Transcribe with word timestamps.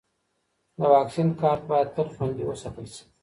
د 0.77 0.79
واکسین 0.95 1.29
کارت 1.39 1.63
باید 1.69 1.89
تل 1.95 2.07
خوندي 2.13 2.43
وساتل 2.47 2.85
شي. 2.93 3.03